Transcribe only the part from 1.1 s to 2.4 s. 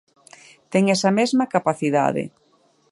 mesma capacidade.